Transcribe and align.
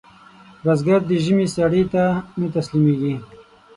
بزګر 0.63 1.01
د 1.09 1.11
ژمي 1.25 1.47
سړې 1.55 1.83
ته 1.93 2.03
نه 2.39 2.47
تسلېږي 2.53 3.15